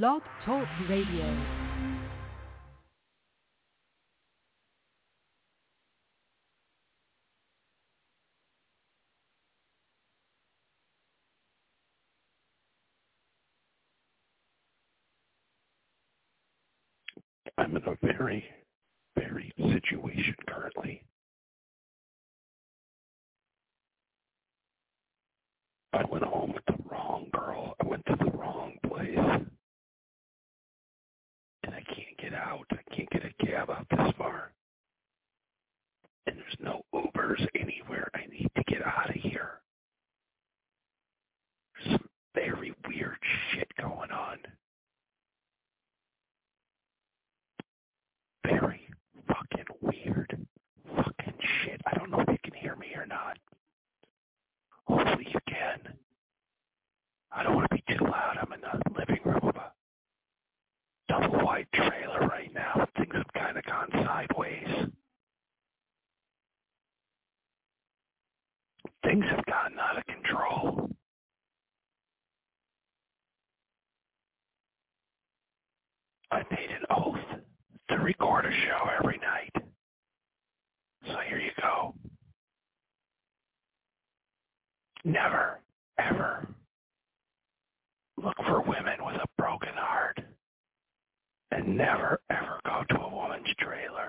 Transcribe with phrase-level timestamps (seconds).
[0.00, 1.36] Blog Talk Radio.
[17.58, 18.46] I'm in a very,
[19.14, 21.02] very situation currently.
[25.92, 27.74] I went home with the wrong girl.
[27.78, 29.42] I went to the wrong place.
[31.64, 31.74] And
[32.32, 32.66] I can't get out.
[32.70, 34.52] I can't get a cab out this far.
[36.26, 38.08] And there's no Ubers anywhere.
[38.14, 39.60] I need to get out of here.
[41.74, 43.18] There's some very weird
[43.50, 44.38] shit going on.
[48.44, 48.88] Very
[49.26, 50.46] fucking weird.
[50.96, 51.80] Fucking shit.
[51.86, 53.38] I don't know if you can hear me or not.
[54.86, 55.94] Hopefully you can.
[57.34, 58.36] I don't want to be too loud.
[58.40, 59.72] I'm in the living room of a
[61.08, 62.86] double wide trailer right now.
[62.96, 64.88] Things have kind of gone sideways.
[69.04, 70.90] Things have gotten out of control.
[76.30, 77.40] I made an oath
[77.90, 79.64] to record a show every night.
[81.06, 81.94] So here you go.
[85.04, 85.60] Never,
[85.98, 86.48] ever
[88.16, 90.18] look for women with a broken heart.
[91.50, 94.01] And never, ever go to a woman's trailer.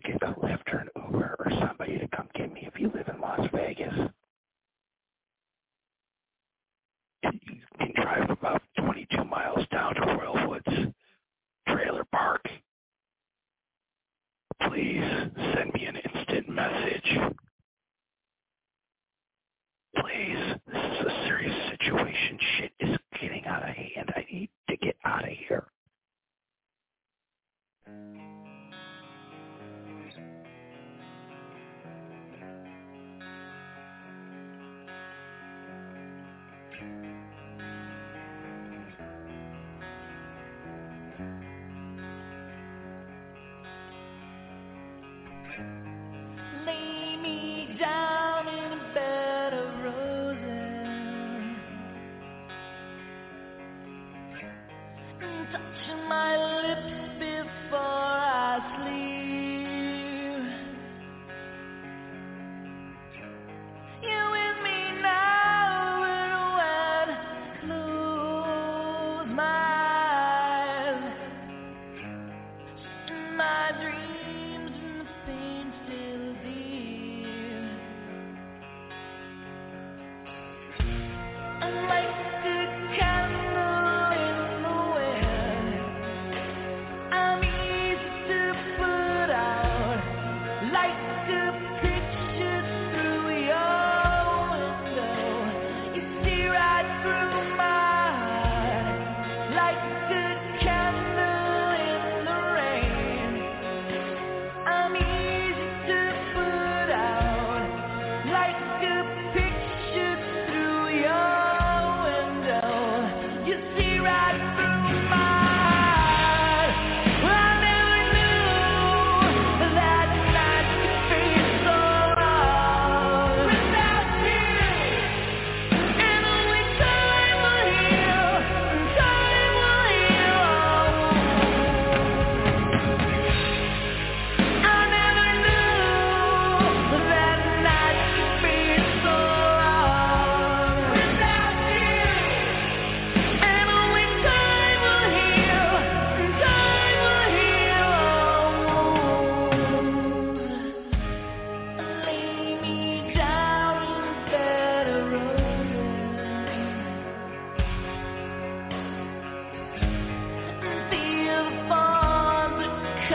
[0.00, 2.90] to get a Lyft or an Uber or somebody to come get me if you
[2.94, 3.94] live in Las Vegas.
[7.24, 10.94] And you can drive about 22 miles down to Royal Woods
[11.68, 12.42] Trailer Park.
[14.62, 15.02] Please
[15.54, 17.18] send me an instant message.
[19.96, 22.38] Please, this is a serious situation.
[22.58, 24.12] Shit is getting out of hand.
[24.16, 25.66] I need to get out of here.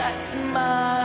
[0.04, 1.03] My